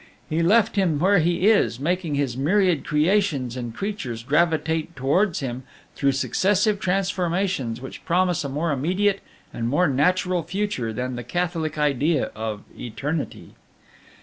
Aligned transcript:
He 0.31 0.41
left 0.41 0.77
Him 0.77 0.97
where 0.97 1.19
He 1.19 1.47
is, 1.47 1.79
making 1.79 2.15
His 2.15 2.35
myriad 2.35 2.83
creations 2.83 3.55
and 3.55 3.71
creatures 3.75 4.23
gravitate 4.23 4.95
towards 4.95 5.41
Him 5.41 5.61
through 5.95 6.13
successive 6.13 6.79
transformations 6.79 7.81
which 7.81 8.03
promise 8.03 8.43
a 8.43 8.49
more 8.49 8.71
immediate 8.71 9.21
and 9.53 9.69
more 9.69 9.87
natural 9.87 10.41
future 10.41 10.91
than 10.91 11.17
the 11.17 11.23
Catholic 11.23 11.77
idea 11.77 12.31
of 12.35 12.63
Eternity. 12.75 13.53